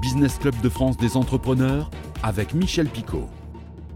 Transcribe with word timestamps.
Business 0.00 0.38
Club 0.38 0.60
de 0.60 0.68
France 0.68 0.96
des 0.96 1.16
entrepreneurs 1.16 1.90
avec 2.22 2.54
Michel 2.54 2.88
Picot. 2.88 3.28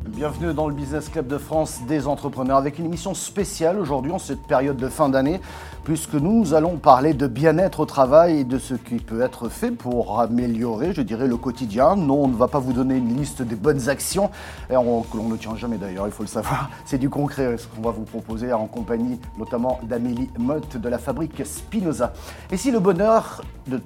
Bienvenue 0.08 0.54
dans 0.54 0.68
le 0.68 0.74
Business 0.74 1.08
Club 1.08 1.26
de 1.26 1.36
France 1.36 1.82
des 1.86 2.06
entrepreneurs 2.06 2.56
avec 2.56 2.78
une 2.78 2.86
émission 2.86 3.12
spéciale 3.12 3.78
aujourd'hui 3.78 4.12
en 4.12 4.18
cette 4.18 4.42
période 4.46 4.76
de 4.76 4.88
fin 4.88 5.08
d'année 5.08 5.40
puisque 5.86 6.14
nous 6.14 6.52
allons 6.52 6.78
parler 6.78 7.14
de 7.14 7.28
bien-être 7.28 7.78
au 7.78 7.86
travail 7.86 8.40
et 8.40 8.44
de 8.44 8.58
ce 8.58 8.74
qui 8.74 8.96
peut 8.96 9.20
être 9.20 9.48
fait 9.48 9.70
pour 9.70 10.20
améliorer, 10.20 10.92
je 10.92 11.00
dirais, 11.00 11.28
le 11.28 11.36
quotidien. 11.36 11.94
Non, 11.94 12.24
on 12.24 12.26
ne 12.26 12.34
va 12.34 12.48
pas 12.48 12.58
vous 12.58 12.72
donner 12.72 12.96
une 12.96 13.16
liste 13.16 13.40
des 13.40 13.54
bonnes 13.54 13.88
actions, 13.88 14.32
et 14.68 14.76
on, 14.76 15.02
que 15.02 15.16
l'on 15.16 15.28
ne 15.28 15.36
tient 15.36 15.54
jamais 15.54 15.76
d'ailleurs, 15.76 16.08
il 16.08 16.12
faut 16.12 16.24
le 16.24 16.28
savoir. 16.28 16.70
C'est 16.84 16.98
du 16.98 17.08
concret 17.08 17.56
ce 17.56 17.68
qu'on 17.68 17.82
va 17.82 17.92
vous 17.92 18.02
proposer 18.02 18.52
en 18.52 18.66
compagnie 18.66 19.20
notamment 19.38 19.78
d'Amélie 19.84 20.28
Mott 20.36 20.76
de 20.76 20.88
la 20.88 20.98
fabrique 20.98 21.46
Spinoza. 21.46 22.12
Et 22.50 22.56
si 22.56 22.72
le 22.72 22.80
bonheur 22.80 23.42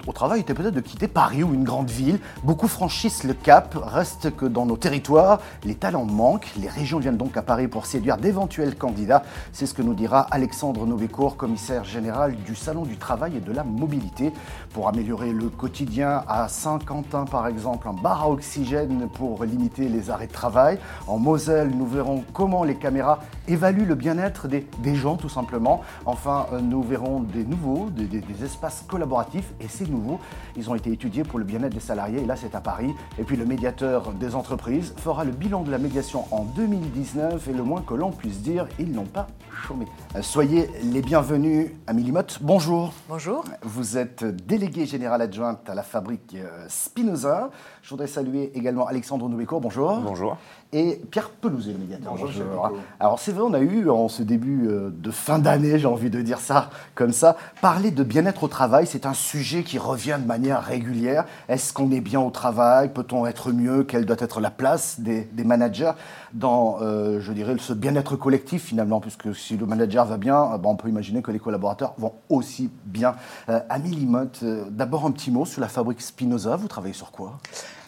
au 0.07 0.13
travail 0.13 0.41
était 0.41 0.55
peut-être 0.55 0.75
de 0.75 0.81
quitter 0.81 1.07
Paris 1.07 1.43
ou 1.43 1.53
une 1.53 1.65
grande 1.65 1.91
ville, 1.91 2.19
beaucoup 2.45 2.69
franchissent 2.69 3.25
le 3.25 3.35
cap, 3.35 3.77
reste 3.79 4.35
que 4.35 4.47
dans 4.47 4.65
nos 4.65 4.79
territoires, 4.79 5.41
les 5.65 5.75
talents 5.75 6.07
manquent, 6.07 6.51
les 6.59 6.69
régions 6.69 6.99
viennent 6.99 7.19
donc 7.19 7.37
à 7.37 7.43
Paris 7.43 7.69
pour 7.69 7.85
séduire 7.85 8.17
d'éventuels 8.17 8.77
candidats. 8.77 9.23
C'est 9.53 9.67
ce 9.67 9.75
que 9.75 9.83
nous 9.83 9.95
dira 9.95 10.21
Alexandre 10.31 10.87
Novécourt, 10.87 11.37
commissaire 11.37 11.85
général 11.91 12.37
du 12.47 12.55
Salon 12.55 12.85
du 12.85 12.97
Travail 12.97 13.37
et 13.37 13.41
de 13.41 13.53
la 13.53 13.65
Mobilité. 13.65 14.33
Pour 14.73 14.89
améliorer 14.89 15.33
le 15.33 15.49
quotidien 15.49 16.23
à 16.29 16.49
Saint-Quentin, 16.49 17.25
par 17.25 17.47
exemple, 17.47 17.89
un 17.89 17.93
bar 17.93 18.23
à 18.23 18.31
oxygène 18.31 19.09
pour 19.15 19.45
limiter 19.45 19.89
les 19.89 20.11
arrêts 20.11 20.27
de 20.27 20.33
travail. 20.33 20.79
En 21.07 21.19
Moselle, 21.19 21.71
nous 21.77 21.87
verrons 21.87 22.25
comment 22.33 22.65
les 22.65 22.77
caméras 22.77 23.21
évaluent 23.49 23.87
le 23.87 23.95
bien-être 23.95 24.49
des, 24.49 24.95
gens, 24.95 25.17
tout 25.17 25.29
simplement. 25.29 25.83
Enfin, 26.07 26.47
euh, 26.53 26.61
nous 26.61 26.83
verrons 26.83 27.21
des 27.21 27.45
nouveaux, 27.45 27.91
des, 27.91 28.45
espaces 28.45 28.85
collaboratifs. 28.87 29.53
Et 29.61 29.69
ces 29.69 29.87
nouveaux, 29.87 30.21
ils 30.57 30.71
ont 30.71 30.75
été 30.75 30.93
étudiés 30.93 31.25
pour 31.25 31.39
le 31.39 31.45
bien-être 31.45 31.75
des 31.75 31.81
salariés. 31.81 32.23
Et 32.23 32.27
là, 32.27 32.37
c'est 32.37 32.55
à 32.55 32.61
Paris. 32.61 32.93
Et 33.19 33.25
puis, 33.25 33.37
le 33.37 33.45
médiateur 33.45 34.13
des 34.13 34.35
entreprises 34.35 34.95
fera 34.97 35.25
le 35.25 35.33
bilan 35.33 35.63
de 35.63 35.71
la 35.71 35.79
médiation 35.79 36.25
en 36.31 36.45
2019. 36.45 37.49
Et 37.49 37.53
le 37.53 37.63
moins 37.63 37.83
que 37.83 37.95
l'on 37.95 38.11
puisse 38.11 38.41
dire, 38.41 38.67
ils 38.79 38.93
n'ont 38.93 39.05
pas 39.05 39.27
chômé. 39.67 39.87
Euh, 40.17 40.23
soyez 40.23 40.71
les 40.85 41.03
bienvenus 41.03 41.71
Amélie 41.87 42.13
Mott, 42.13 42.39
bonjour. 42.41 42.93
Bonjour. 43.09 43.45
Vous 43.63 43.99
êtes 43.99 44.25
déléguée 44.25 44.87
générale 44.87 45.23
adjointe 45.23 45.69
à 45.69 45.75
la 45.75 45.83
fabrique 45.83 46.37
euh, 46.37 46.67
Spinoza. 46.69 47.51
Je 47.83 47.91
voudrais 47.91 48.07
saluer 48.07 48.53
également 48.55 48.87
Alexandre 48.87 49.29
Noubécourt, 49.29 49.61
bonjour. 49.61 49.97
Bonjour. 49.99 50.37
Et 50.73 51.01
Pierre 51.11 51.31
Pelouzet, 51.31 51.73
le 51.73 51.79
médiateur. 51.79 52.15
Bonjour. 52.17 52.71
Alors 53.01 53.19
c'est 53.19 53.33
vrai, 53.33 53.43
on 53.45 53.55
a 53.55 53.59
eu 53.59 53.91
en 53.91 54.09
ce 54.09 54.23
début 54.23 54.69
euh, 54.69 54.91
de 54.93 55.11
fin 55.11 55.41
d'année, 55.41 55.79
j'ai 55.79 55.87
envie 55.87 56.11
de 56.11 56.23
dire 56.23 56.39
ça 56.39 56.71
comme 56.95 57.13
ça, 57.13 57.37
parler 57.61 57.91
de 57.91 58.05
bien-être 58.05 58.45
au 58.45 58.49
travail, 58.49 58.87
c'est 58.87 59.07
un 59.07 59.15
sujet 59.15 59.65
qui 59.65 59.79
revient 59.79 60.19
de 60.21 60.27
manière 60.27 60.63
régulière. 60.63 61.25
Est-ce 61.49 61.73
qu'on 61.73 61.91
est 61.91 62.01
bien 62.01 62.21
au 62.21 62.31
travail? 62.31 62.91
Peut-on 62.93 63.27
être 63.27 63.51
mieux? 63.51 63.83
Quelle 63.83 64.07
doit 64.07 64.17
être 64.21 64.41
la 64.41 64.51
place 64.51 65.01
des, 65.01 65.27
managers 65.45 65.93
dans, 66.35 66.79
euh, 66.83 67.19
je 67.21 67.33
dirais, 67.33 67.57
ce 67.59 67.73
bien-être 67.73 68.15
collectif 68.15 68.67
finalement? 68.67 69.01
Puisque 69.01 69.35
si 69.35 69.57
le 69.57 69.67
manager 69.67 70.05
va 70.05 70.19
bien, 70.19 70.57
ben, 70.59 70.69
on 70.69 70.77
peut 70.77 70.89
imaginer 70.89 71.23
que 71.23 71.33
les 71.33 71.41
collaborateurs 71.41 71.70
vont 71.97 72.15
aussi 72.29 72.71
bien. 72.85 73.17
Euh, 73.49 73.61
Amélie 73.69 74.07
Mott, 74.07 74.45
d'abord 74.71 75.07
un 75.07 75.11
petit 75.11 75.31
mot 75.31 75.45
sur 75.45 75.61
la 75.61 75.69
fabrique 75.69 76.01
Spinoza. 76.01 76.57
Vous 76.57 76.69
travaillez 76.69 76.95
sur 76.95 77.13
quoi? 77.13 77.39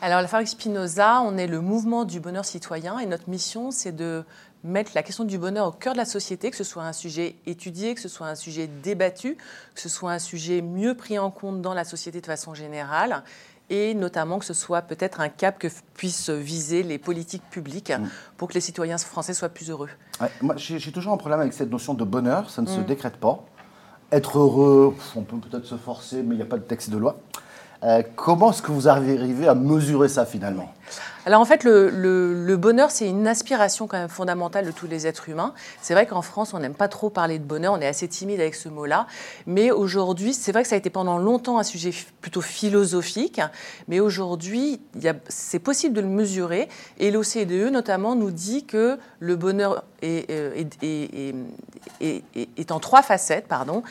Alors, 0.01 0.21
la 0.21 0.27
Fabrique 0.27 0.49
Spinoza, 0.49 1.21
on 1.23 1.37
est 1.37 1.47
le 1.47 1.61
mouvement 1.61 2.05
du 2.05 2.19
bonheur 2.19 2.45
citoyen 2.45 2.99
et 2.99 3.07
notre 3.07 3.31
mission, 3.31 3.71
c'est 3.71 3.93
de 3.93 4.25
mettre 4.65 4.93
la 4.95 5.03
question 5.03 5.25
du 5.25 5.39
bonheur 5.39 5.67
au 5.67 5.73
cœur 5.73 5.93
de 5.93 5.99
la 5.99 6.05
société, 6.05 6.51
que 6.51 6.57
ce 6.57 6.65
soit 6.65 6.85
un 6.85 6.93
sujet 6.93 7.37
étudié, 7.47 7.95
que 7.95 8.01
ce 8.01 8.09
soit 8.09 8.27
un 8.27 8.35
sujet 8.35 8.69
débattu, 8.83 9.37
que 9.75 9.81
ce 9.81 9.89
soit 9.89 10.13
un 10.13 10.19
sujet 10.19 10.63
mieux 10.63 10.95
pris 10.95 11.19
en 11.19 11.31
compte 11.31 11.63
dans 11.63 11.75
la 11.75 11.85
société 11.85 12.21
de 12.21 12.27
façon 12.27 12.55
générale 12.55 13.23
et 13.71 13.95
notamment 13.95 14.39
que 14.39 14.45
ce 14.45 14.55
soit 14.55 14.83
peut-être 14.83 15.21
un 15.21 15.29
cap 15.29 15.59
que 15.59 15.69
puissent 15.95 16.31
viser 16.31 16.83
les 16.83 16.99
politiques 16.99 17.49
publiques 17.51 17.91
mm. 17.91 18.09
pour 18.37 18.49
que 18.49 18.55
les 18.55 18.61
citoyens 18.61 18.99
français 18.99 19.35
soient 19.35 19.49
plus 19.49 19.71
heureux. 19.71 19.89
moi, 20.43 20.57
j'ai 20.57 20.93
toujours 20.93 21.13
un 21.13 21.17
problème 21.17 21.41
avec 21.41 21.53
cette 21.53 21.71
notion 21.71 21.95
de 21.95 22.05
bonheur, 22.05 22.51
ça 22.51 22.61
ne 22.61 22.67
se 22.67 22.81
mm. 22.81 22.85
décrète 22.85 23.17
pas. 23.17 23.45
Être 24.13 24.39
heureux, 24.39 24.95
on 25.17 25.23
peut 25.23 25.39
peut-être 25.39 25.65
se 25.65 25.77
forcer, 25.77 26.23
mais 26.23 26.35
il 26.35 26.37
n'y 26.37 26.43
a 26.43 26.47
pas 26.47 26.59
de 26.59 26.63
texte 26.63 26.91
de 26.91 26.99
loi. 26.99 27.17
Euh, 27.85 28.03
comment 28.15 28.51
est-ce 28.51 28.63
que 28.63 28.71
vous 28.71 28.89
arrivez 28.89 29.49
à 29.49 29.55
mesurer 29.55 30.09
ça 30.09 30.25
finalement? 30.25 30.73
Alors 31.25 31.41
en 31.41 31.45
fait, 31.45 31.63
le, 31.63 32.57
bonheur, 32.57 32.91
c'est 32.91 33.09
une 33.09 33.29
aspiration 33.29 33.87
quand 33.87 33.97
même 33.97 34.09
fondamentale 34.09 34.67
de 34.67 34.73
tous 34.73 34.89
les 34.89 35.07
êtres 35.07 35.29
humains. 35.29 35.55
C'est 35.81 35.95
vrai 35.95 36.05
qu'en 36.07 36.23
France, 36.23 36.53
on 36.53 36.59
n'aime 36.59 36.75
pas 36.75 36.89
trop 36.89 37.11
parler 37.11 37.39
de 37.39 37.45
bonheur, 37.45 37.75
on 37.75 37.81
est 37.81 37.87
assez 37.87 38.09
timide 38.09 38.41
avec 38.41 38.57
ce 38.57 38.69
mot-là. 38.69 39.07
Mais 39.47 39.71
aujourd'hui, 39.71 40.35
c'est 40.35 40.51
vrai 40.51 40.63
que 40.63 40.69
ça 40.69 40.75
a 40.75 40.79
été 40.79 40.91
pendant 40.91 41.19
longtemps 41.19 41.59
un 41.59 41.63
sujet 41.63 41.93
plutôt 42.21 42.41
philosophique. 42.41 43.41
Mais 43.87 44.01
aujourd'hui, 44.01 44.81
c'est 45.29 45.61
possible 45.61 45.95
de 45.95 46.01
le 46.01 46.09
mesurer. 46.09 46.69
Et 46.99 47.13
l'OCDE 47.13 47.71
notamment 47.71 48.17
nous 48.17 48.33
dit 48.33 48.65
que 48.67 48.99
le 49.21 49.37
bonheur 49.37 49.85
est, 50.03 50.29
euh, 50.31 50.65
est, 52.01 52.25
est 52.57 52.73
en 52.73 52.81
trois 52.81 53.03
facettes. 53.03 53.47
Pardon 53.47 53.85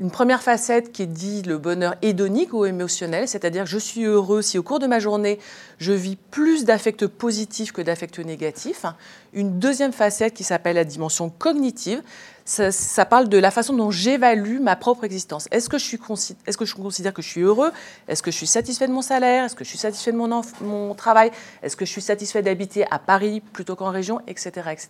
une 0.00 0.10
première 0.10 0.42
facette 0.42 0.90
qui 0.90 1.02
est 1.02 1.06
dit 1.06 1.42
le 1.42 1.58
bonheur 1.58 1.94
hédonique 2.02 2.52
ou 2.54 2.64
émotionnel, 2.64 3.28
c'est-à-dire 3.28 3.66
je 3.66 3.78
suis 3.78 4.04
heureux 4.04 4.42
si 4.42 4.58
au 4.58 4.62
cours 4.62 4.78
de 4.78 4.86
ma 4.86 4.98
journée, 4.98 5.38
je 5.78 5.92
vis 5.92 6.16
plus 6.16 6.64
d'affects 6.64 7.06
positifs 7.06 7.72
que 7.72 7.82
d'affects 7.82 8.18
négatifs. 8.18 8.86
Une 9.32 9.58
deuxième 9.58 9.92
facette 9.92 10.34
qui 10.34 10.44
s'appelle 10.44 10.76
la 10.76 10.84
dimension 10.84 11.30
cognitive, 11.30 12.02
ça, 12.44 13.04
parle 13.04 13.28
de 13.28 13.38
la 13.38 13.50
façon 13.50 13.74
dont 13.74 13.90
j'évalue 13.90 14.60
ma 14.60 14.74
propre 14.74 15.04
existence. 15.04 15.46
Est-ce 15.52 15.68
que, 15.68 15.78
je 15.78 15.84
suis, 15.84 15.98
est-ce 16.46 16.58
que 16.58 16.64
je 16.64 16.74
considère 16.74 17.14
que 17.14 17.22
je 17.22 17.28
suis 17.28 17.42
heureux? 17.42 17.70
Est-ce 18.08 18.22
que 18.22 18.32
je 18.32 18.36
suis 18.36 18.46
satisfait 18.48 18.88
de 18.88 18.92
mon 18.92 19.02
salaire? 19.02 19.44
Est-ce 19.44 19.54
que 19.54 19.62
je 19.62 19.68
suis 19.68 19.78
satisfait 19.78 20.10
de 20.10 20.16
mon, 20.16 20.42
mon 20.60 20.94
travail? 20.94 21.30
Est-ce 21.62 21.76
que 21.76 21.84
je 21.84 21.90
suis 21.90 22.02
satisfait 22.02 22.42
d'habiter 22.42 22.84
à 22.90 22.98
Paris 22.98 23.40
plutôt 23.40 23.76
qu'en 23.76 23.90
région? 23.90 24.20
Etc. 24.26 24.50
etc. 24.72 24.88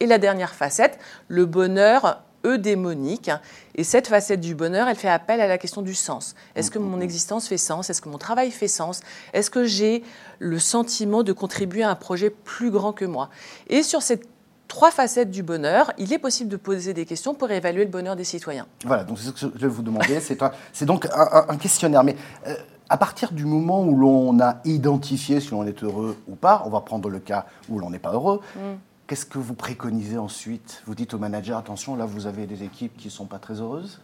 Et 0.00 0.06
la 0.06 0.18
dernière 0.18 0.54
facette, 0.54 0.98
le 1.28 1.46
bonheur 1.46 2.22
eudémonique. 2.44 3.30
Et 3.74 3.84
cette 3.84 4.06
facette 4.06 4.40
du 4.40 4.54
bonheur, 4.54 4.88
elle 4.88 4.96
fait 4.96 5.08
appel 5.08 5.40
à 5.40 5.46
la 5.46 5.58
question 5.58 5.82
du 5.82 5.94
sens. 5.94 6.34
Est-ce 6.54 6.70
que 6.70 6.78
mon 6.78 7.00
existence 7.00 7.48
fait 7.48 7.58
sens? 7.58 7.90
Est-ce 7.90 8.00
que 8.00 8.08
mon 8.08 8.18
travail 8.18 8.50
fait 8.50 8.68
sens? 8.68 9.00
Est-ce 9.32 9.50
que 9.50 9.64
j'ai 9.64 10.02
le 10.38 10.58
sentiment 10.58 11.22
de 11.22 11.32
contribuer 11.32 11.82
à 11.82 11.90
un 11.90 11.94
projet 11.94 12.30
plus 12.30 12.70
grand 12.70 12.92
que 12.92 13.04
moi? 13.04 13.30
Et 13.68 13.82
sur 13.82 14.02
ces 14.02 14.20
trois 14.68 14.90
facettes 14.90 15.30
du 15.30 15.42
bonheur, 15.42 15.92
il 15.98 16.12
est 16.12 16.18
possible 16.18 16.50
de 16.50 16.56
poser 16.56 16.94
des 16.94 17.04
questions 17.04 17.34
pour 17.34 17.50
évaluer 17.50 17.84
le 17.84 17.90
bonheur 17.90 18.16
des 18.16 18.24
citoyens. 18.24 18.66
Voilà, 18.84 19.04
donc 19.04 19.18
c'est 19.18 19.26
ce 19.26 19.32
que 19.32 19.38
je 19.40 19.46
vais 19.46 19.68
vous 19.68 19.82
demander. 19.82 20.18
c'est 20.20 20.86
donc 20.86 21.06
un, 21.14 21.56
questionnaire. 21.56 22.02
Mais 22.04 22.16
euh, 22.46 22.54
à 22.88 22.96
partir 22.96 23.32
du 23.32 23.44
moment 23.44 23.84
où 23.84 23.96
l'on 23.96 24.40
a 24.40 24.60
identifié 24.64 25.40
si 25.40 25.50
l'on 25.50 25.64
est 25.64 25.82
heureux 25.82 26.16
ou 26.28 26.36
pas, 26.36 26.62
on 26.66 26.70
va 26.70 26.80
prendre 26.80 27.08
le 27.08 27.18
cas 27.18 27.46
où 27.68 27.78
l'on 27.78 27.90
n'est 27.90 27.98
pas 27.98 28.12
heureux. 28.12 28.40
Mm. 28.56 28.60
Qu'est-ce 29.12 29.26
que 29.26 29.36
vous 29.36 29.52
préconisez 29.52 30.16
ensuite? 30.16 30.82
Vous 30.86 30.94
dites 30.94 31.12
au 31.12 31.18
manager, 31.18 31.58
attention, 31.58 31.96
là, 31.96 32.06
vous 32.06 32.26
avez 32.26 32.46
des 32.46 32.62
équipes 32.62 32.96
qui 32.96 33.08
ne 33.08 33.12
sont 33.12 33.26
pas 33.26 33.38
très 33.38 33.60
heureuses? 33.60 34.00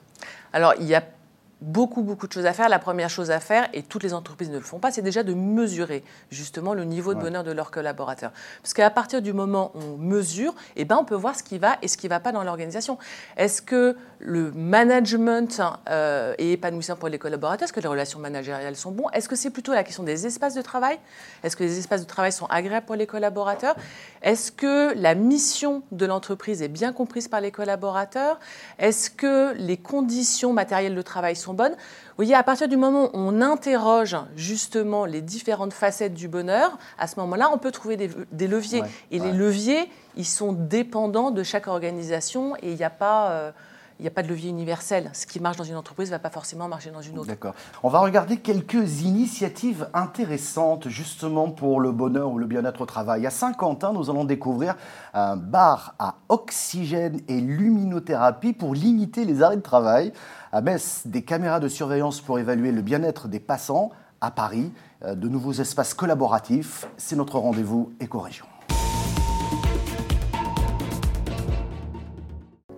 Beaucoup, 1.60 2.02
beaucoup 2.02 2.26
de 2.26 2.32
choses 2.32 2.46
à 2.46 2.52
faire. 2.52 2.68
La 2.68 2.78
première 2.78 3.10
chose 3.10 3.30
à 3.30 3.40
faire, 3.40 3.68
et 3.72 3.82
toutes 3.82 4.02
les 4.02 4.14
entreprises 4.14 4.50
ne 4.50 4.56
le 4.56 4.64
font 4.64 4.78
pas, 4.78 4.90
c'est 4.90 5.02
déjà 5.02 5.22
de 5.22 5.34
mesurer 5.34 6.04
justement 6.30 6.74
le 6.74 6.84
niveau 6.84 7.14
de 7.14 7.20
bonheur 7.20 7.44
de 7.44 7.52
leurs 7.52 7.70
collaborateurs. 7.70 8.32
Parce 8.62 8.74
qu'à 8.74 8.90
partir 8.90 9.22
du 9.22 9.32
moment 9.32 9.72
où 9.74 9.80
on 9.94 9.96
mesure, 9.96 10.54
eh 10.76 10.84
ben, 10.84 10.96
on 11.00 11.04
peut 11.04 11.14
voir 11.14 11.34
ce 11.34 11.42
qui 11.42 11.58
va 11.58 11.76
et 11.82 11.88
ce 11.88 11.96
qui 11.96 12.06
ne 12.06 12.10
va 12.10 12.20
pas 12.20 12.32
dans 12.32 12.44
l'organisation. 12.44 12.98
Est-ce 13.36 13.62
que 13.62 13.96
le 14.20 14.50
management 14.52 15.60
euh, 15.88 16.34
est 16.38 16.52
épanouissant 16.52 16.96
pour 16.96 17.08
les 17.08 17.18
collaborateurs? 17.18 17.64
Est-ce 17.64 17.72
que 17.72 17.80
les 17.80 17.88
relations 17.88 18.18
managériales 18.18 18.76
sont 18.76 18.92
bonnes? 18.92 19.06
Est-ce 19.12 19.28
que 19.28 19.36
c'est 19.36 19.50
plutôt 19.50 19.72
la 19.72 19.84
question 19.84 20.02
des 20.02 20.26
espaces 20.26 20.54
de 20.54 20.62
travail? 20.62 20.98
Est-ce 21.42 21.56
que 21.56 21.64
les 21.64 21.78
espaces 21.78 22.00
de 22.00 22.06
travail 22.06 22.32
sont 22.32 22.46
agréables 22.46 22.86
pour 22.86 22.96
les 22.96 23.06
collaborateurs? 23.06 23.76
Est-ce 24.22 24.52
que 24.52 24.94
la 24.96 25.14
mission 25.14 25.82
de 25.92 26.06
l'entreprise 26.06 26.62
est 26.62 26.68
bien 26.68 26.92
comprise 26.92 27.28
par 27.28 27.40
les 27.40 27.50
collaborateurs? 27.50 28.38
Est-ce 28.78 29.10
que 29.10 29.54
les 29.54 29.76
conditions 29.76 30.52
matérielles 30.52 30.94
de 30.94 31.02
travail 31.02 31.36
sont 31.36 31.47
bonnes. 31.54 31.72
Vous 31.72 32.16
voyez, 32.16 32.34
à 32.34 32.42
partir 32.42 32.68
du 32.68 32.76
moment 32.76 33.06
où 33.06 33.10
on 33.14 33.40
interroge 33.40 34.16
justement 34.36 35.04
les 35.04 35.20
différentes 35.20 35.72
facettes 35.72 36.14
du 36.14 36.28
bonheur, 36.28 36.78
à 36.98 37.06
ce 37.06 37.18
moment-là, 37.20 37.50
on 37.52 37.58
peut 37.58 37.70
trouver 37.72 37.96
des, 37.96 38.46
leviers. 38.46 38.82
et 39.10 39.18
les 39.18 39.32
leviers, 39.32 39.90
ils 40.16 40.26
sont 40.26 40.52
dépendants 40.52 41.30
de 41.30 41.42
chaque 41.42 41.66
organisation 41.66 42.56
et 42.56 42.72
il 42.72 42.76
n'y 42.76 42.84
a 42.84 42.90
pas... 42.90 43.30
Euh, 43.30 43.50
il 43.98 44.02
n'y 44.02 44.08
a 44.08 44.12
pas 44.12 44.22
de 44.22 44.28
levier 44.28 44.50
universel. 44.50 45.10
Ce 45.12 45.26
qui 45.26 45.40
marche 45.40 45.56
dans 45.56 45.64
une 45.64 45.76
entreprise 45.76 46.08
ne 46.08 46.14
va 46.14 46.18
pas 46.20 46.30
forcément 46.30 46.68
marcher 46.68 46.90
dans 46.90 47.02
une 47.02 47.18
autre. 47.18 47.28
D'accord. 47.28 47.54
On 47.82 47.88
va 47.88 47.98
regarder 47.98 48.36
quelques 48.36 49.02
initiatives 49.02 49.88
intéressantes 49.92 50.88
justement 50.88 51.50
pour 51.50 51.80
le 51.80 51.90
bonheur 51.90 52.30
ou 52.30 52.38
le 52.38 52.46
bien-être 52.46 52.82
au 52.82 52.86
travail. 52.86 53.26
À 53.26 53.30
Saint-Quentin, 53.30 53.92
nous 53.92 54.08
allons 54.08 54.24
découvrir 54.24 54.76
un 55.14 55.36
bar 55.36 55.94
à 55.98 56.16
oxygène 56.28 57.20
et 57.26 57.40
luminothérapie 57.40 58.52
pour 58.52 58.74
limiter 58.74 59.24
les 59.24 59.42
arrêts 59.42 59.56
de 59.56 59.62
travail. 59.62 60.12
À 60.52 60.60
Metz, 60.60 61.02
des 61.04 61.22
caméras 61.22 61.58
de 61.58 61.68
surveillance 61.68 62.20
pour 62.20 62.38
évaluer 62.38 62.72
le 62.72 62.82
bien-être 62.82 63.26
des 63.26 63.40
passants. 63.40 63.90
À 64.20 64.30
Paris, 64.30 64.72
euh, 65.04 65.14
de 65.14 65.28
nouveaux 65.28 65.52
espaces 65.52 65.94
collaboratifs. 65.94 66.88
C'est 66.96 67.16
notre 67.16 67.38
rendez-vous 67.38 67.92
éco-région. 68.00 68.46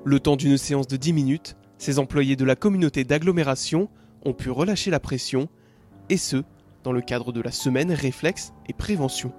Le 0.04 0.18
temps 0.18 0.36
d'une 0.36 0.56
séance 0.56 0.86
de 0.86 0.96
10 0.96 1.12
minutes, 1.12 1.56
Ces 1.76 1.98
employés 1.98 2.36
de 2.36 2.44
la 2.44 2.56
communauté 2.56 3.04
d'agglomération 3.04 3.88
ont 4.26 4.34
pu 4.34 4.50
relâcher 4.50 4.90
la 4.90 5.00
pression, 5.00 5.48
et 6.10 6.18
ce, 6.18 6.42
dans 6.84 6.92
le 6.92 7.00
cadre 7.00 7.32
de 7.32 7.40
la 7.40 7.50
semaine 7.50 7.90
réflexe 7.90 8.52
et 8.68 8.74
prévention. 8.74 9.32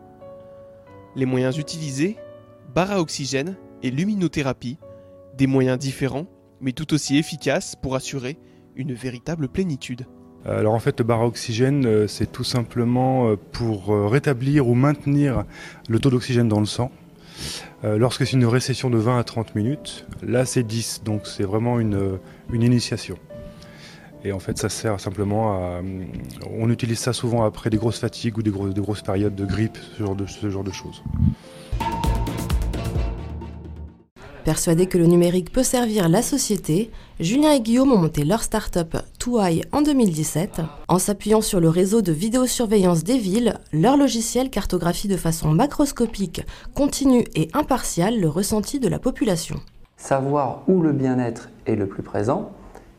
Les 1.15 1.27
moyens 1.27 1.59
utilisés, 1.59 2.17
barre 2.73 2.91
à 2.91 2.99
oxygène 2.99 3.57
et 3.83 3.91
luminothérapie, 3.91 4.79
des 5.37 5.45
moyens 5.45 5.77
différents, 5.77 6.25
mais 6.61 6.71
tout 6.71 6.93
aussi 6.95 7.17
efficaces 7.17 7.75
pour 7.75 7.95
assurer 7.95 8.39
une 8.75 8.93
véritable 8.93 9.49
plénitude. 9.49 10.07
Alors 10.45 10.73
en 10.73 10.79
fait, 10.79 10.99
le 10.99 11.05
bar 11.05 11.21
à 11.21 11.27
oxygène, 11.27 11.85
euh, 11.85 12.07
c'est 12.07 12.31
tout 12.31 12.43
simplement 12.43 13.29
euh, 13.29 13.35
pour 13.51 13.93
euh, 13.93 14.07
rétablir 14.07 14.67
ou 14.67 14.73
maintenir 14.73 15.45
le 15.87 15.99
taux 15.99 16.09
d'oxygène 16.09 16.47
dans 16.47 16.59
le 16.59 16.65
sang. 16.65 16.91
Lorsque 17.83 18.27
c'est 18.27 18.33
une 18.33 18.45
récession 18.45 18.89
de 18.89 18.97
20 18.97 19.19
à 19.19 19.23
30 19.23 19.55
minutes, 19.55 20.05
là 20.21 20.45
c'est 20.45 20.63
10, 20.63 21.01
donc 21.03 21.25
c'est 21.25 21.43
vraiment 21.43 21.79
une, 21.79 22.19
une, 22.53 22.61
initiation. 22.61 23.17
Et 24.23 24.31
en 24.31 24.39
fait, 24.39 24.59
ça 24.59 24.69
sert 24.69 24.99
simplement 24.99 25.53
à... 25.53 25.81
On 26.51 26.69
utilise 26.69 26.99
ça 26.99 27.11
souvent 27.11 27.43
après 27.43 27.71
des 27.71 27.77
grosses 27.77 27.97
fatigues 27.97 28.38
ou 28.38 28.43
des, 28.43 28.51
grosses 28.51 29.01
périodes 29.01 29.33
de 29.33 29.45
grippe, 29.45 29.77
ce 29.97 30.03
ce 30.27 30.49
genre 30.51 30.63
de 30.63 30.71
choses. 30.71 31.01
Persuadés 34.43 34.88
que 34.88 34.97
le 34.97 35.05
numérique 35.05 35.51
peut 35.51 35.61
servir 35.61 36.09
la 36.09 36.23
société, 36.23 36.89
Julien 37.19 37.51
et 37.51 37.59
Guillaume 37.59 37.91
ont 37.91 37.97
monté 37.97 38.23
leur 38.23 38.41
start-up 38.41 38.97
Touai 39.19 39.61
en 39.71 39.83
2017. 39.83 40.61
En 40.88 40.97
s'appuyant 40.97 41.41
sur 41.41 41.59
le 41.59 41.69
réseau 41.69 42.01
de 42.01 42.11
vidéosurveillance 42.11 43.03
des 43.03 43.19
villes, 43.19 43.59
leur 43.71 43.97
logiciel 43.97 44.49
cartographie 44.49 45.07
de 45.07 45.15
façon 45.15 45.49
macroscopique, 45.49 46.41
continue 46.73 47.23
et 47.35 47.49
impartiale 47.53 48.19
le 48.19 48.29
ressenti 48.29 48.79
de 48.79 48.88
la 48.88 48.97
population. 48.97 49.57
Savoir 49.95 50.63
où 50.67 50.81
le 50.81 50.91
bien-être 50.91 51.49
est 51.67 51.75
le 51.75 51.85
plus 51.85 52.01
présent, 52.01 52.49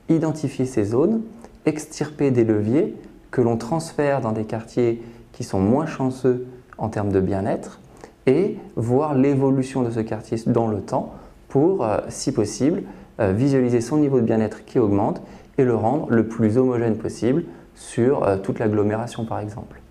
identifier 0.08 0.64
ces 0.64 0.84
zones, 0.84 1.22
extirper 1.66 2.30
des 2.30 2.44
leviers 2.44 2.94
que 3.32 3.40
l'on 3.40 3.56
transfère 3.56 4.20
dans 4.20 4.32
des 4.32 4.44
quartiers 4.44 5.02
qui 5.32 5.42
sont 5.42 5.60
moins 5.60 5.86
chanceux 5.86 6.46
en 6.78 6.88
termes 6.88 7.10
de 7.10 7.20
bien-être 7.20 7.80
et 8.26 8.58
voir 8.76 9.16
l'évolution 9.16 9.82
de 9.82 9.90
ce 9.90 9.98
quartier 9.98 10.38
dans 10.46 10.68
le 10.68 10.80
temps 10.80 11.14
pour, 11.52 11.84
euh, 11.84 11.99
si 12.08 12.32
possible, 12.32 12.82
euh, 13.20 13.32
visualiser 13.32 13.82
son 13.82 13.99
niveau 13.99 14.20
de 14.20 14.25
bien-être 14.25 14.64
qui 14.64 14.78
augmente 14.78 15.20
et 15.58 15.64
le 15.64 15.75
rendre 15.75 16.06
le 16.08 16.26
plus 16.26 16.56
homogène 16.56 16.96
possible 16.96 17.44
sur 17.75 18.25
euh, 18.25 18.38
toute 18.38 18.58
l'agglomération 18.58 19.26
par 19.26 19.38
exemple. 19.38 19.81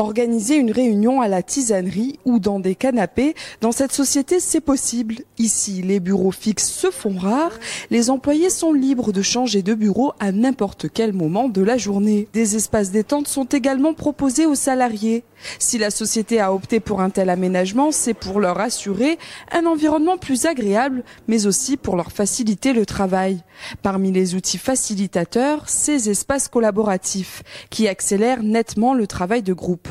Organiser 0.00 0.54
une 0.54 0.70
réunion 0.70 1.20
à 1.20 1.26
la 1.26 1.42
tisanerie 1.42 2.20
ou 2.24 2.38
dans 2.38 2.60
des 2.60 2.76
canapés, 2.76 3.34
dans 3.60 3.72
cette 3.72 3.90
société, 3.90 4.38
c'est 4.38 4.60
possible. 4.60 5.16
Ici, 5.38 5.82
les 5.82 5.98
bureaux 5.98 6.30
fixes 6.30 6.70
se 6.70 6.92
font 6.92 7.18
rares. 7.18 7.58
Les 7.90 8.08
employés 8.08 8.48
sont 8.48 8.72
libres 8.72 9.10
de 9.10 9.22
changer 9.22 9.62
de 9.62 9.74
bureau 9.74 10.12
à 10.20 10.30
n'importe 10.30 10.86
quel 10.88 11.12
moment 11.12 11.48
de 11.48 11.62
la 11.62 11.76
journée. 11.76 12.28
Des 12.32 12.54
espaces 12.54 12.92
détente 12.92 13.26
sont 13.26 13.46
également 13.46 13.92
proposés 13.92 14.46
aux 14.46 14.54
salariés. 14.54 15.24
Si 15.58 15.78
la 15.78 15.90
société 15.90 16.38
a 16.40 16.52
opté 16.52 16.78
pour 16.78 17.00
un 17.00 17.10
tel 17.10 17.28
aménagement, 17.28 17.90
c'est 17.90 18.14
pour 18.14 18.38
leur 18.38 18.60
assurer 18.60 19.18
un 19.50 19.66
environnement 19.66 20.16
plus 20.16 20.46
agréable, 20.46 21.02
mais 21.26 21.46
aussi 21.46 21.76
pour 21.76 21.96
leur 21.96 22.12
faciliter 22.12 22.72
le 22.72 22.86
travail. 22.86 23.42
Parmi 23.82 24.12
les 24.12 24.36
outils 24.36 24.58
facilitateurs, 24.58 25.68
ces 25.68 26.08
espaces 26.08 26.46
collaboratifs, 26.46 27.42
qui 27.70 27.88
accélèrent 27.88 28.44
nettement 28.44 28.94
le 28.94 29.08
travail 29.08 29.42
de 29.42 29.52
groupe. 29.52 29.87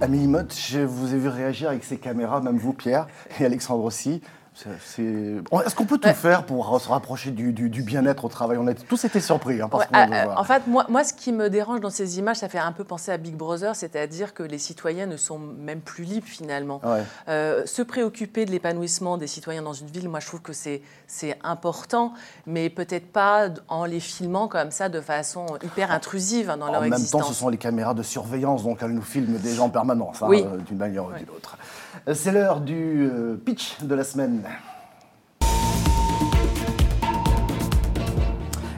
Amélie 0.00 0.28
Mott, 0.28 0.54
je 0.54 0.80
vous 0.80 1.14
ai 1.14 1.18
vu 1.18 1.28
réagir 1.28 1.70
avec 1.70 1.82
ces 1.82 1.96
caméras, 1.96 2.40
même 2.40 2.58
vous 2.58 2.72
Pierre, 2.72 3.06
et 3.40 3.44
Alexandre 3.44 3.82
aussi. 3.82 4.20
Est-ce 4.64 5.74
qu'on 5.74 5.84
peut 5.84 5.98
tout 5.98 6.08
faire 6.14 6.44
pour 6.44 6.80
se 6.80 6.88
rapprocher 6.88 7.30
du, 7.30 7.82
bien-être 7.82 8.24
au 8.24 8.28
travail? 8.28 8.56
On 8.58 8.66
a 8.66 8.74
tous 8.74 9.04
été 9.04 9.20
surpris 9.20 9.60
hein, 9.60 9.68
euh, 9.72 10.24
En 10.36 10.44
fait, 10.44 10.66
moi, 10.66 10.86
moi, 10.88 11.04
ce 11.04 11.12
qui 11.12 11.32
me 11.32 11.50
dérange 11.50 11.80
dans 11.80 11.90
ces 11.90 12.18
images, 12.18 12.38
ça 12.38 12.48
fait 12.48 12.58
un 12.58 12.72
peu 12.72 12.84
penser 12.84 13.12
à 13.12 13.18
Big 13.18 13.34
Brother, 13.34 13.76
c'est-à-dire 13.76 14.32
que 14.32 14.42
les 14.42 14.58
citoyens 14.58 15.06
ne 15.06 15.16
sont 15.16 15.38
même 15.38 15.80
plus 15.80 16.04
libres 16.04 16.26
finalement. 16.26 16.80
Euh, 17.28 17.66
se 17.66 17.82
préoccuper 17.82 18.46
de 18.46 18.50
l'épanouissement 18.50 19.18
des 19.18 19.26
citoyens 19.26 19.62
dans 19.62 19.72
une 19.72 19.88
ville, 19.88 20.08
moi 20.08 20.20
je 20.20 20.26
trouve 20.26 20.40
que 20.40 20.52
c'est 20.52 21.38
important, 21.42 22.14
mais 22.46 22.70
peut-être 22.70 23.12
pas 23.12 23.48
en 23.68 23.84
les 23.84 24.00
filmant 24.00 24.48
comme 24.48 24.70
ça 24.70 24.88
de 24.88 25.00
façon 25.00 25.46
hyper 25.62 25.90
intrusive 25.90 26.46
dans 26.58 26.70
leur 26.70 26.84
existence. 26.84 27.14
En 27.14 27.18
même 27.18 27.26
temps, 27.26 27.32
ce 27.32 27.38
sont 27.38 27.48
les 27.48 27.58
caméras 27.58 27.94
de 27.94 28.02
surveillance, 28.02 28.64
donc 28.64 28.78
elles 28.82 28.92
nous 28.92 29.02
filment 29.02 29.38
des 29.38 29.54
gens 29.54 29.66
en 29.66 29.70
permanence, 29.70 30.22
hein, 30.22 30.28
euh, 30.32 30.56
d'une 30.58 30.78
manière 30.78 31.06
ou 31.06 31.12
d'une 31.12 31.30
autre. 31.30 31.56
C'est 32.12 32.32
l'heure 32.32 32.60
du 32.60 33.10
pitch 33.44 33.82
de 33.82 33.94
la 33.94 34.04
semaine. 34.04 34.42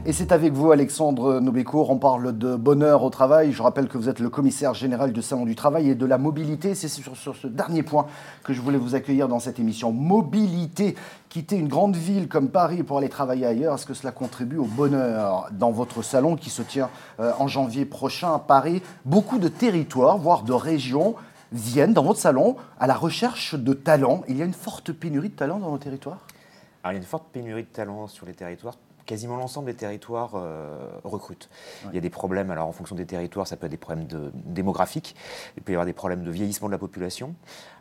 Et 0.08 0.12
c'est 0.14 0.32
avec 0.32 0.54
vous, 0.54 0.72
Alexandre 0.72 1.38
Nobécourt. 1.38 1.90
On 1.90 1.98
parle 1.98 2.38
de 2.38 2.56
bonheur 2.56 3.02
au 3.02 3.10
travail. 3.10 3.52
Je 3.52 3.62
rappelle 3.62 3.88
que 3.88 3.98
vous 3.98 4.08
êtes 4.08 4.20
le 4.20 4.30
commissaire 4.30 4.72
général 4.72 5.12
du 5.12 5.20
Salon 5.20 5.44
du 5.44 5.54
Travail 5.54 5.90
et 5.90 5.94
de 5.94 6.06
la 6.06 6.16
mobilité. 6.16 6.74
C'est 6.74 6.88
sur, 6.88 7.14
ce 7.14 7.46
dernier 7.46 7.82
point 7.82 8.06
que 8.42 8.54
je 8.54 8.62
voulais 8.62 8.78
vous 8.78 8.94
accueillir 8.94 9.28
dans 9.28 9.38
cette 9.38 9.58
émission. 9.58 9.92
Mobilité. 9.92 10.94
Quitter 11.28 11.56
une 11.56 11.68
grande 11.68 11.94
ville 11.94 12.26
comme 12.26 12.48
Paris 12.48 12.84
pour 12.84 12.96
aller 12.96 13.10
travailler 13.10 13.44
ailleurs, 13.44 13.74
est-ce 13.74 13.84
que 13.84 13.92
cela 13.92 14.10
contribue 14.10 14.56
au 14.56 14.64
bonheur 14.64 15.50
Dans 15.52 15.72
votre 15.72 16.00
salon 16.00 16.36
qui 16.36 16.48
se 16.48 16.62
tient 16.62 16.88
euh, 17.20 17.32
en 17.38 17.46
janvier 17.46 17.84
prochain 17.84 18.32
à 18.32 18.38
Paris, 18.38 18.80
beaucoup 19.04 19.38
de 19.38 19.48
territoires, 19.48 20.16
voire 20.16 20.42
de 20.42 20.54
régions, 20.54 21.16
viennent 21.52 21.94
dans 21.94 22.02
votre 22.02 22.20
salon 22.20 22.56
à 22.78 22.86
la 22.86 22.94
recherche 22.94 23.54
de 23.54 23.72
talents. 23.72 24.22
Il 24.28 24.36
y 24.36 24.42
a 24.42 24.44
une 24.44 24.54
forte 24.54 24.92
pénurie 24.92 25.30
de 25.30 25.34
talents 25.36 25.58
dans 25.58 25.70
vos 25.70 25.78
territoires? 25.78 26.20
Il 26.84 26.92
y 26.92 26.94
a 26.94 26.96
une 26.96 27.02
forte 27.02 27.28
pénurie 27.32 27.64
de 27.64 27.68
talents 27.68 28.06
sur 28.06 28.26
les 28.26 28.34
territoires 28.34 28.76
quasiment 29.08 29.38
l'ensemble 29.38 29.68
des 29.68 29.74
territoires 29.74 30.32
euh, 30.34 30.76
recrutent. 31.02 31.48
Il 31.86 31.94
y 31.94 31.98
a 31.98 32.00
des 32.00 32.10
problèmes, 32.10 32.50
alors 32.50 32.68
en 32.68 32.72
fonction 32.72 32.94
des 32.94 33.06
territoires, 33.06 33.46
ça 33.46 33.56
peut 33.56 33.64
être 33.64 33.72
des 33.72 33.78
problèmes 33.78 34.06
de, 34.06 34.30
démographiques, 34.34 35.16
il 35.56 35.62
peut 35.62 35.72
y 35.72 35.74
avoir 35.74 35.86
des 35.86 35.94
problèmes 35.94 36.22
de 36.22 36.30
vieillissement 36.30 36.68
de 36.68 36.72
la 36.72 36.78
population, 36.78 37.34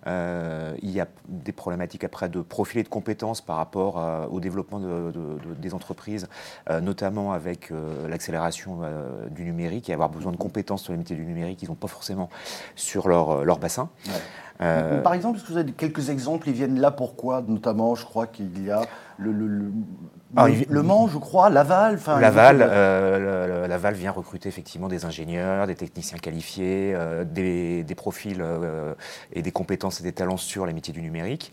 euh, 0.07 0.74
il 0.81 0.89
y 0.89 1.01
a 1.01 1.07
des 1.27 1.51
problématiques 1.51 2.06
après 2.06 2.29
de 2.29 2.39
profil 2.39 2.79
et 2.79 2.83
de 2.83 2.88
compétences 2.88 3.41
par 3.41 3.57
rapport 3.57 4.00
euh, 4.00 4.25
au 4.27 4.39
développement 4.39 4.79
des 5.59 5.74
entreprises, 5.74 6.29
notamment 6.81 7.33
avec 7.33 7.74
l'accélération 8.07 8.79
du 9.29 9.44
numérique 9.44 9.89
et 9.89 9.94
avoir 9.94 10.09
besoin 10.09 10.31
de 10.31 10.38
compétences 10.38 10.83
sur 10.83 10.94
les 10.94 10.97
métiers 10.97 11.18
du 11.18 11.25
numérique 11.25 11.59
qu'ils 11.59 11.69
n'ont 11.69 11.75
pas 11.75 11.88
forcément 11.88 12.29
sur 12.75 13.09
leur, 13.09 13.44
leur 13.44 13.59
bassin. 13.59 13.89
Par 14.59 15.13
exemple, 15.13 15.38
est-ce 15.38 15.45
que 15.45 15.51
vous 15.54 15.57
avez 15.57 15.71
quelques 15.71 16.09
exemples 16.09 16.50
Ils 16.50 16.56
viennent 16.56 16.80
là 16.80 16.92
pourquoi 16.92 17.44
Notamment, 17.48 17.95
je 17.95 18.06
crois 18.06 18.27
qu'il 18.27 18.63
y 18.63 18.71
a 18.71 18.81
le, 19.17 19.32
le, 19.32 19.72
ah, 20.36 20.48
le, 20.48 20.84
Mans, 20.84 21.08
je 21.08 21.17
crois, 21.17 21.50
Laval. 21.50 22.00
Laval, 22.05 22.62
euh, 22.62 23.67
Laval 23.67 23.93
vient 23.96 24.12
recruter 24.12 24.50
effectivement 24.50 24.88
des 24.88 25.05
ingénieurs, 25.05 25.67
des 25.67 25.75
techniciens 25.75 26.17
qualifiés, 26.17 26.93
euh, 26.96 27.24
des, 27.24 27.96
profils 27.96 28.41
euh, 28.41 28.93
et 29.32 29.41
des 29.41 29.51
compétences 29.51 30.01
et 30.01 30.03
des 30.03 30.12
talents 30.12 30.38
sur 30.38 30.65
les 30.65 30.74
métiers 30.74 30.93
du 30.93 31.01
numérique. 31.01 31.51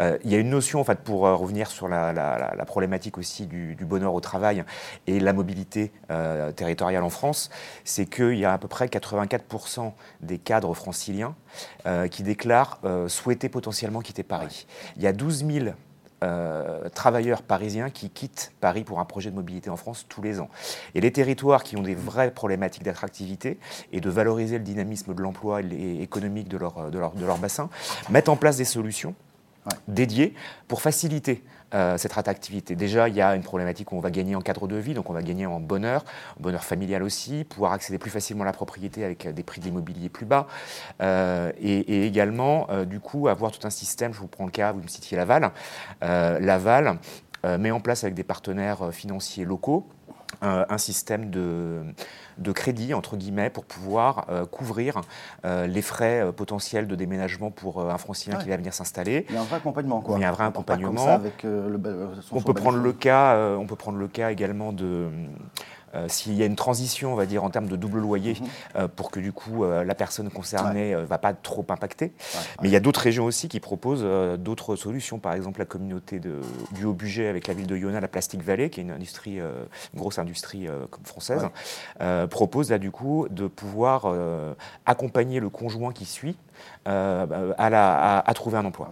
il 0.00 0.30
y 0.30 0.34
a 0.34 0.38
une 0.38 0.50
notion, 0.50 0.80
en 0.80 0.84
fait, 0.84 0.98
pour 0.98 1.20
revenir 1.20 1.70
sur 1.70 1.88
la, 1.88 2.64
problématique 2.66 3.16
aussi 3.16 3.46
du, 3.46 3.76
bonheur 3.80 4.12
au 4.12 4.20
travail 4.20 4.64
et 5.06 5.20
la 5.20 5.32
mobilité 5.32 5.92
territoriale 6.56 7.04
en 7.04 7.10
France, 7.10 7.50
c'est 7.84 8.06
qu'il 8.06 8.36
y 8.36 8.44
a 8.44 8.52
à 8.52 8.58
peu 8.58 8.68
près 8.68 8.86
84% 8.86 9.92
des 10.20 10.38
cadres 10.38 10.74
franciliens 10.74 11.34
qui 12.10 12.22
déclarent 12.22 12.45
souhaiter 13.08 13.48
potentiellement 13.48 14.00
quitter 14.00 14.22
Paris. 14.22 14.66
Il 14.96 15.02
y 15.02 15.06
a 15.06 15.12
12 15.12 15.46
000 15.46 15.66
euh, 16.24 16.88
travailleurs 16.88 17.42
parisiens 17.42 17.90
qui 17.90 18.08
quittent 18.08 18.52
Paris 18.60 18.84
pour 18.84 19.00
un 19.00 19.04
projet 19.04 19.30
de 19.30 19.36
mobilité 19.36 19.68
en 19.68 19.76
France 19.76 20.06
tous 20.08 20.22
les 20.22 20.40
ans. 20.40 20.48
Et 20.94 21.02
les 21.02 21.12
territoires 21.12 21.62
qui 21.62 21.76
ont 21.76 21.82
des 21.82 21.94
vraies 21.94 22.30
problématiques 22.30 22.84
d'attractivité 22.84 23.58
et 23.92 24.00
de 24.00 24.08
valoriser 24.08 24.56
le 24.56 24.64
dynamisme 24.64 25.14
de 25.14 25.22
l'emploi 25.22 25.60
économique 25.60 26.48
de 26.48 26.56
leur, 26.56 26.90
de, 26.90 26.98
leur, 26.98 27.12
de 27.12 27.24
leur 27.26 27.36
bassin 27.36 27.68
mettent 28.08 28.30
en 28.30 28.36
place 28.36 28.56
des 28.56 28.64
solutions 28.64 29.14
dédiées 29.88 30.32
pour 30.68 30.80
faciliter 30.80 31.42
euh, 31.74 31.98
cette 31.98 32.16
attractivité. 32.16 32.76
Déjà, 32.76 33.08
il 33.08 33.16
y 33.16 33.20
a 33.20 33.34
une 33.34 33.42
problématique 33.42 33.90
où 33.90 33.96
on 33.96 34.00
va 34.00 34.12
gagner 34.12 34.36
en 34.36 34.40
cadre 34.40 34.68
de 34.68 34.76
vie, 34.76 34.94
donc 34.94 35.10
on 35.10 35.12
va 35.12 35.22
gagner 35.22 35.46
en 35.46 35.58
bonheur, 35.58 36.04
bonheur 36.38 36.62
familial 36.62 37.02
aussi, 37.02 37.42
pouvoir 37.42 37.72
accéder 37.72 37.98
plus 37.98 38.10
facilement 38.10 38.42
à 38.42 38.46
la 38.46 38.52
propriété 38.52 39.04
avec 39.04 39.26
des 39.26 39.42
prix 39.42 39.60
de 39.60 39.66
l'immobilier 39.66 40.08
plus 40.08 40.26
bas, 40.26 40.46
euh, 41.02 41.50
et, 41.60 42.06
également, 42.06 42.68
euh, 42.70 42.84
du 42.84 43.00
coup, 43.00 43.26
avoir 43.26 43.50
tout 43.50 43.66
un 43.66 43.70
système, 43.70 44.12
je 44.12 44.20
vous 44.20 44.28
prends 44.28 44.44
le 44.44 44.52
cas, 44.52 44.70
vous 44.70 44.80
me 44.80 44.86
citiez 44.86 45.16
Laval, 45.16 45.50
Laval 46.02 46.98
met 47.44 47.70
en 47.70 47.80
place 47.80 48.02
avec 48.02 48.14
des 48.14 48.24
partenaires 48.24 48.92
financiers 48.92 49.44
locaux 49.44 49.86
un 50.42 50.78
système 50.78 51.30
de 51.30 51.82
de 52.38 52.52
crédit, 52.52 52.94
entre 52.94 53.16
guillemets, 53.16 53.50
pour 53.50 53.64
pouvoir 53.64 54.26
euh, 54.28 54.44
couvrir 54.44 55.00
euh, 55.44 55.66
les 55.66 55.82
frais 55.82 56.20
euh, 56.20 56.32
potentiels 56.32 56.86
de 56.86 56.94
déménagement 56.94 57.50
pour 57.50 57.80
un 57.80 57.98
francilien 57.98 58.36
qui 58.38 58.48
va 58.48 58.56
venir 58.56 58.74
s'installer. 58.74 59.26
Il 59.28 59.34
y 59.34 59.38
a 59.38 59.40
un 59.40 59.44
vrai 59.44 59.56
accompagnement, 59.56 60.00
quoi. 60.00 60.16
Il 60.18 60.22
y 60.22 60.24
a 60.24 60.28
un 60.28 60.32
vrai 60.32 60.44
accompagnement. 60.44 61.20
on, 62.32 62.40
peut 62.42 62.54
prendre 62.54 62.78
le 62.78 62.92
cas, 62.92 63.56
on 63.56 63.66
peut 63.66 63.76
prendre 63.76 63.98
le 63.98 64.08
cas 64.08 64.30
également 64.30 64.72
de 64.72 64.84
euh, 64.84 65.10
s'il 66.08 66.34
y 66.34 66.42
a 66.42 66.46
une 66.46 66.56
transition, 66.56 67.12
on 67.12 67.16
va 67.16 67.26
dire, 67.26 67.42
en 67.44 67.50
termes 67.50 67.68
de 67.68 67.76
double 67.76 68.00
loyer, 68.00 68.36
Mhm. 68.40 68.46
euh, 68.76 68.88
pour 68.88 69.10
que 69.10 69.20
du 69.20 69.32
coup 69.32 69.64
euh, 69.64 69.84
la 69.84 69.94
personne 69.94 70.30
concernée 70.30 70.94
ne 70.94 71.00
va 71.00 71.18
pas 71.18 71.32
trop 71.32 71.64
impacter. 71.68 72.06
Ouais, 72.06 72.40
Mais 72.62 72.68
il 72.68 72.72
y 72.72 72.76
a 72.76 72.80
d'autres 72.80 73.00
régions 73.00 73.24
aussi 73.24 73.48
qui 73.48 73.60
proposent 73.60 74.02
euh, 74.04 74.36
d'autres 74.36 74.76
solutions. 74.76 75.18
Par 75.18 75.32
exemple, 75.32 75.58
la 75.60 75.64
communauté 75.64 76.18
de, 76.18 76.40
du 76.72 76.84
haut 76.84 76.92
budget 76.92 77.28
avec 77.28 77.46
la 77.46 77.54
ville 77.54 77.66
de 77.66 77.76
Yona, 77.76 78.00
la 78.00 78.08
Plastic 78.08 78.42
Valley, 78.42 78.68
qui 78.70 78.80
est 78.80 78.82
une 78.82 78.90
industrie, 78.90 79.40
euh, 79.40 79.64
une 79.94 80.00
grosse 80.00 80.18
industrie 80.18 80.68
euh, 80.68 80.86
comme 80.90 81.04
française, 81.04 81.46
euh, 82.00 82.26
propose 82.26 82.70
là 82.70 82.78
du 82.78 82.90
coup 82.90 83.26
de 83.30 83.46
pouvoir 83.46 84.02
euh, 84.06 84.54
accompagner 84.86 85.40
le 85.40 85.48
conjoint 85.48 85.92
qui 85.92 86.04
suit 86.04 86.36
euh, 86.88 87.26
bah, 87.26 87.38
à, 87.58 87.70
la- 87.70 88.18
à- 88.18 88.30
à 88.30 88.34
trouver 88.34 88.58
un 88.58 88.64
emploi. 88.64 88.88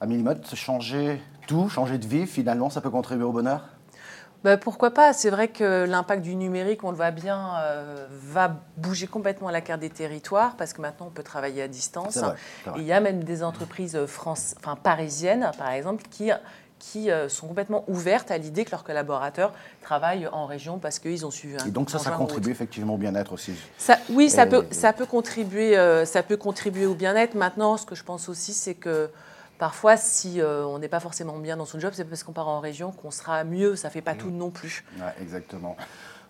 Amélie 0.00 0.22
Motte, 0.22 0.54
changer 0.54 1.20
tout, 1.46 1.68
changer 1.68 1.96
de 1.98 2.06
vie, 2.06 2.26
finalement, 2.26 2.68
ça 2.70 2.80
peut 2.80 2.90
contribuer 2.90 3.24
au 3.24 3.32
bonheur? 3.32 3.62
Bah, 4.46 4.56
pourquoi 4.56 4.92
pas? 4.92 5.12
C'est 5.12 5.30
vrai 5.30 5.48
que 5.48 5.86
l'impact 5.86 6.22
du 6.22 6.36
numérique, 6.36 6.84
on 6.84 6.92
le 6.92 6.96
voit 6.96 7.10
bien, 7.10 7.54
euh, 7.58 8.06
va 8.08 8.60
bouger 8.76 9.08
complètement 9.08 9.50
la 9.50 9.60
carte 9.60 9.80
des 9.80 9.90
territoires 9.90 10.54
parce 10.56 10.72
que 10.72 10.80
maintenant 10.80 11.06
on 11.06 11.10
peut 11.10 11.24
travailler 11.24 11.62
à 11.62 11.66
distance. 11.66 12.16
Vrai, 12.18 12.36
Il 12.76 12.84
y 12.84 12.92
a 12.92 13.00
même 13.00 13.24
des 13.24 13.42
entreprises 13.42 13.98
France, 14.06 14.54
enfin, 14.60 14.76
parisiennes, 14.76 15.50
par 15.58 15.70
exemple, 15.70 16.04
qui, 16.12 16.30
qui 16.78 17.10
euh, 17.10 17.28
sont 17.28 17.48
complètement 17.48 17.82
ouvertes 17.88 18.30
à 18.30 18.38
l'idée 18.38 18.64
que 18.64 18.70
leurs 18.70 18.84
collaborateurs 18.84 19.52
travaillent 19.82 20.28
en 20.28 20.46
région 20.46 20.78
parce 20.78 21.00
qu'ils 21.00 21.26
ont 21.26 21.32
suivi 21.32 21.56
un 21.56 21.66
Et 21.66 21.72
donc 21.72 21.90
ça, 21.90 21.98
ça 21.98 22.12
contribue 22.12 22.52
effectivement 22.52 22.94
au 22.94 22.98
bien-être 22.98 23.32
aussi. 23.32 23.52
ça, 23.78 23.98
oui, 24.10 24.30
ça 24.30 24.46
Et- 24.46 24.48
peut, 24.48 24.64
ça 24.70 24.92
peut 24.92 25.06
contribuer, 25.06 25.76
euh, 25.76 26.04
ça 26.04 26.22
peut 26.22 26.36
contribuer 26.36 26.86
au 26.86 26.94
bien-être. 26.94 27.34
Maintenant, 27.34 27.76
ce 27.76 27.84
que 27.84 27.96
je 27.96 28.04
pense 28.04 28.28
aussi, 28.28 28.52
c'est 28.52 28.74
que 28.74 29.10
parfois, 29.58 29.96
si 29.96 30.40
euh, 30.40 30.64
on 30.64 30.78
n'est 30.78 30.88
pas 30.88 31.00
forcément 31.00 31.38
bien 31.38 31.56
dans 31.56 31.64
son 31.64 31.80
job, 31.80 31.92
c'est 31.94 32.04
parce 32.04 32.22
qu'on 32.22 32.32
part 32.32 32.48
en 32.48 32.60
région 32.60 32.92
qu'on 32.92 33.10
sera 33.10 33.44
mieux. 33.44 33.76
Ça 33.76 33.90
fait 33.90 34.02
pas 34.02 34.14
tout 34.14 34.30
non 34.30 34.50
plus. 34.50 34.84
Ouais, 34.98 35.14
exactement. 35.20 35.76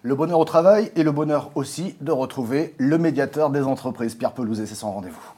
Le 0.02 0.14
bonheur 0.14 0.38
au 0.38 0.44
travail 0.44 0.92
et 0.94 1.02
le 1.02 1.12
bonheur 1.12 1.50
aussi 1.54 1.96
de 2.00 2.12
retrouver 2.12 2.74
le 2.78 2.98
médiateur 2.98 3.50
des 3.50 3.62
entreprises. 3.62 4.14
Pierre 4.14 4.32
Pelouzet, 4.32 4.66
c'est 4.66 4.74
son 4.74 4.92
rendez-vous. 4.92 5.32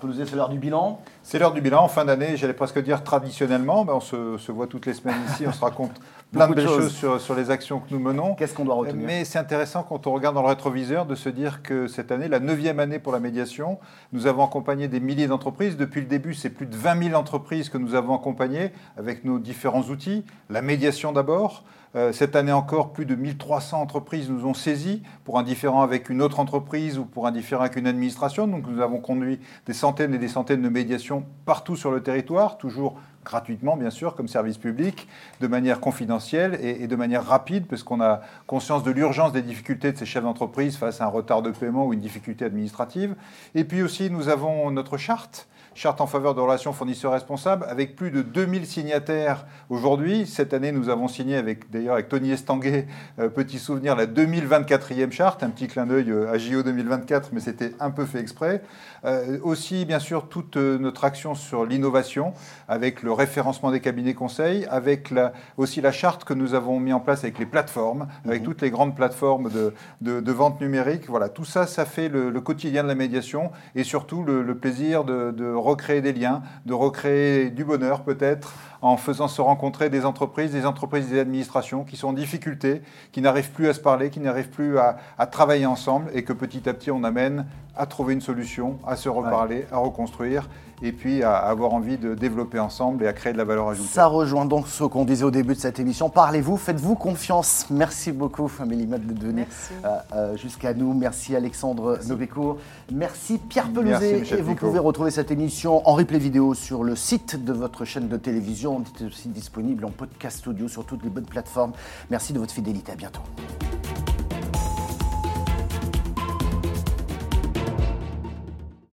Pelouzet, 0.00 0.26
c'est 0.26 0.36
l'heure 0.36 0.48
du 0.48 0.58
bilan. 0.58 1.00
C'est 1.22 1.38
l'heure 1.38 1.52
du 1.52 1.60
bilan 1.60 1.84
en 1.84 1.88
fin 1.88 2.04
d'année, 2.04 2.36
j'allais 2.36 2.54
presque 2.54 2.82
dire 2.82 3.04
traditionnellement. 3.04 3.84
Ben, 3.84 3.94
on 3.94 4.00
se, 4.00 4.38
se 4.38 4.50
voit 4.50 4.66
toutes 4.66 4.86
les 4.86 4.94
semaines 4.94 5.20
ici, 5.30 5.44
on 5.46 5.52
se 5.52 5.60
raconte 5.60 5.92
plein 6.32 6.48
de 6.48 6.54
belles 6.54 6.66
choses. 6.66 6.82
choses 6.84 6.92
sur, 6.94 7.20
sur 7.20 7.34
les 7.34 7.50
actions 7.50 7.80
que 7.80 7.92
nous 7.92 8.00
menons. 8.00 8.34
Qu'est-ce 8.34 8.54
qu'on 8.54 8.64
doit 8.64 8.74
retenir? 8.74 9.06
Mais 9.06 9.24
c'est 9.24 9.38
intéressant 9.38 9.82
quand 9.82 10.06
on 10.06 10.12
regarde 10.12 10.34
dans 10.34 10.42
le 10.42 10.48
rétroviseur 10.48 11.06
de 11.06 11.14
se 11.14 11.28
dire 11.28 11.62
que 11.62 11.86
cette 11.86 12.10
année, 12.10 12.28
la 12.28 12.40
neuvième 12.40 12.80
année 12.80 12.98
pour 12.98 13.12
la 13.12 13.20
médiation, 13.20 13.78
nous 14.12 14.26
avons 14.26 14.44
accompagné 14.44 14.88
des 14.88 15.00
milliers 15.00 15.26
d'entreprises. 15.26 15.76
Depuis 15.76 16.00
le 16.00 16.06
début, 16.06 16.34
c'est 16.34 16.50
plus 16.50 16.66
de 16.66 16.76
20 16.76 17.04
000 17.10 17.14
entreprises 17.18 17.68
que 17.68 17.78
nous 17.78 17.94
avons 17.94 18.14
accompagnées 18.16 18.72
avec 18.96 19.24
nos 19.24 19.38
différents 19.38 19.82
outils. 19.82 20.24
La 20.48 20.62
médiation 20.62 21.12
d'abord. 21.12 21.64
Euh, 21.96 22.12
cette 22.12 22.36
année 22.36 22.52
encore, 22.52 22.92
plus 22.92 23.04
de 23.04 23.16
1300 23.16 23.80
entreprises 23.80 24.30
nous 24.30 24.46
ont 24.46 24.54
saisis 24.54 25.02
pour 25.24 25.38
un 25.38 25.42
différent 25.42 25.82
avec 25.82 26.08
une 26.08 26.22
autre 26.22 26.38
entreprise 26.38 26.98
ou 26.98 27.04
pour 27.04 27.26
un 27.26 27.32
différent 27.32 27.62
avec 27.62 27.76
une 27.76 27.88
administration. 27.88 28.46
Donc 28.46 28.66
nous 28.68 28.80
avons 28.80 28.98
conduit 29.00 29.40
des 29.66 29.72
centaines 29.72 30.14
et 30.14 30.18
des 30.18 30.28
centaines 30.28 30.62
de 30.62 30.68
médiations 30.68 31.24
partout 31.46 31.74
sur 31.74 31.90
le 31.90 32.00
territoire, 32.00 32.58
toujours 32.58 33.00
gratuitement 33.24 33.76
bien 33.76 33.90
sûr 33.90 34.14
comme 34.14 34.28
service 34.28 34.56
public, 34.56 35.08
de 35.40 35.46
manière 35.48 35.80
confidentielle 35.80 36.58
et, 36.62 36.84
et 36.84 36.86
de 36.86 36.96
manière 36.96 37.24
rapide, 37.24 37.66
parce 37.66 37.82
qu'on 37.82 38.00
a 38.00 38.20
conscience 38.46 38.84
de 38.84 38.92
l'urgence 38.92 39.32
des 39.32 39.42
difficultés 39.42 39.90
de 39.90 39.98
ces 39.98 40.06
chefs 40.06 40.22
d'entreprise 40.22 40.76
face 40.76 41.00
à 41.00 41.06
un 41.06 41.08
retard 41.08 41.42
de 41.42 41.50
paiement 41.50 41.86
ou 41.86 41.92
une 41.92 42.00
difficulté 42.00 42.44
administrative. 42.44 43.16
Et 43.56 43.64
puis 43.64 43.82
aussi, 43.82 44.10
nous 44.10 44.28
avons 44.28 44.70
notre 44.70 44.96
charte 44.96 45.48
charte 45.80 46.02
en 46.02 46.06
faveur 46.06 46.34
de 46.34 46.42
relations 46.42 46.74
fournisseurs 46.74 47.12
responsables, 47.12 47.64
avec 47.66 47.96
plus 47.96 48.10
de 48.10 48.20
2000 48.20 48.66
signataires 48.66 49.46
aujourd'hui. 49.70 50.26
Cette 50.26 50.52
année, 50.52 50.72
nous 50.72 50.90
avons 50.90 51.08
signé 51.08 51.36
avec, 51.36 51.70
d'ailleurs, 51.70 51.94
avec 51.94 52.10
Tony 52.10 52.32
Estanguet, 52.32 52.86
euh, 53.18 53.30
petit 53.30 53.58
souvenir, 53.58 53.96
la 53.96 54.04
2024e 54.04 55.10
charte, 55.10 55.42
un 55.42 55.48
petit 55.48 55.68
clin 55.68 55.86
d'œil 55.86 56.10
euh, 56.10 56.30
à 56.30 56.36
JO 56.36 56.62
2024, 56.62 57.30
mais 57.32 57.40
c'était 57.40 57.72
un 57.80 57.90
peu 57.90 58.04
fait 58.04 58.20
exprès. 58.20 58.60
Euh, 59.06 59.38
aussi, 59.42 59.86
bien 59.86 60.00
sûr, 60.00 60.28
toute 60.28 60.56
notre 60.56 61.06
action 61.06 61.34
sur 61.34 61.64
l'innovation, 61.64 62.34
avec 62.68 63.02
le 63.02 63.12
référencement 63.14 63.70
des 63.70 63.80
cabinets 63.80 64.12
conseils, 64.12 64.66
avec 64.66 65.10
la, 65.10 65.32
aussi 65.56 65.80
la 65.80 65.92
charte 65.92 66.24
que 66.24 66.34
nous 66.34 66.52
avons 66.52 66.78
mis 66.78 66.92
en 66.92 67.00
place 67.00 67.24
avec 67.24 67.38
les 67.38 67.46
plateformes, 67.46 68.06
avec 68.26 68.42
toutes 68.42 68.60
les 68.60 68.70
grandes 68.70 68.94
plateformes 68.94 69.48
de, 69.48 69.72
de, 70.02 70.20
de 70.20 70.32
vente 70.32 70.60
numérique. 70.60 71.08
Voilà, 71.08 71.30
tout 71.30 71.46
ça, 71.46 71.66
ça 71.66 71.86
fait 71.86 72.10
le, 72.10 72.28
le 72.28 72.40
quotidien 72.42 72.82
de 72.82 72.88
la 72.88 72.94
médiation 72.94 73.50
et 73.74 73.82
surtout 73.82 74.22
le, 74.24 74.42
le 74.42 74.58
plaisir 74.58 75.04
de, 75.04 75.30
de 75.30 75.50
recréer 75.70 76.02
des 76.02 76.12
liens, 76.12 76.42
de 76.66 76.74
recréer 76.74 77.50
du 77.50 77.64
bonheur 77.64 78.02
peut-être 78.02 78.54
en 78.82 78.96
faisant 78.96 79.28
se 79.28 79.40
rencontrer 79.40 79.90
des 79.90 80.04
entreprises, 80.06 80.52
des 80.52 80.64
entreprises 80.66 81.06
et 81.08 81.14
des 81.14 81.20
administrations 81.20 81.84
qui 81.84 81.96
sont 81.96 82.08
en 82.08 82.12
difficulté, 82.12 82.82
qui 83.12 83.20
n'arrivent 83.20 83.50
plus 83.50 83.68
à 83.68 83.74
se 83.74 83.80
parler, 83.80 84.10
qui 84.10 84.20
n'arrivent 84.20 84.48
plus 84.50 84.78
à, 84.78 84.96
à 85.18 85.26
travailler 85.26 85.66
ensemble 85.66 86.10
et 86.14 86.24
que 86.24 86.32
petit 86.32 86.68
à 86.68 86.72
petit 86.74 86.90
on 86.90 87.04
amène 87.04 87.44
à 87.76 87.86
trouver 87.86 88.14
une 88.14 88.20
solution, 88.20 88.78
à 88.86 88.96
se 88.96 89.08
reparler, 89.08 89.66
à 89.72 89.78
reconstruire 89.78 90.48
et 90.82 90.92
puis 90.92 91.22
à 91.22 91.36
avoir 91.36 91.74
envie 91.74 91.98
de 91.98 92.14
développer 92.14 92.58
ensemble 92.58 93.04
et 93.04 93.06
à 93.06 93.12
créer 93.12 93.32
de 93.34 93.38
la 93.38 93.44
valeur 93.44 93.68
ajoutée. 93.68 93.88
Ça 93.88 94.06
rejoint 94.06 94.46
donc 94.46 94.66
ce 94.66 94.84
qu'on 94.84 95.04
disait 95.04 95.24
au 95.24 95.30
début 95.30 95.54
de 95.54 95.58
cette 95.60 95.78
émission. 95.78 96.08
Parlez-vous, 96.08 96.56
faites-vous 96.56 96.94
confiance. 96.94 97.66
Merci 97.70 98.12
beaucoup, 98.12 98.50
Amélie 98.60 98.86
Merci. 98.86 99.72
euh, 99.84 99.88
euh, 100.14 100.36
jusqu'à 100.38 100.72
nous. 100.72 100.94
Merci 100.94 101.36
Alexandre 101.36 101.98
Novécourt. 102.08 102.56
Merci 102.92 103.38
Pierre 103.38 103.68
Merci, 103.74 103.74
Pelouzet. 104.00 104.20
Michel 104.20 104.38
Et 104.38 104.42
vous 104.42 104.54
Picot. 104.54 104.66
pouvez 104.66 104.78
retrouver 104.78 105.10
cette 105.10 105.30
émission 105.30 105.86
en 105.88 105.92
replay 105.92 106.18
vidéo 106.18 106.54
sur 106.54 106.82
le 106.82 106.96
site 106.96 107.44
de 107.44 107.52
votre 107.52 107.84
chaîne 107.84 108.08
de 108.08 108.16
télévision. 108.16 108.69
C'est 108.96 109.04
aussi 109.04 109.28
disponible 109.28 109.84
en 109.84 109.90
podcast 109.90 110.46
audio 110.46 110.68
sur 110.68 110.84
toutes 110.84 111.02
les 111.02 111.10
bonnes 111.10 111.26
plateformes. 111.26 111.72
Merci 112.10 112.32
de 112.32 112.38
votre 112.38 112.52
fidélité. 112.52 112.92
À 112.92 112.96
bientôt. 112.96 113.22